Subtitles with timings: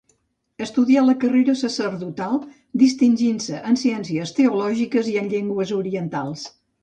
[0.65, 2.39] Estudià la carrera sacerdotal,
[2.83, 6.49] distingint-se en ciències teològiques i en llengües orientals.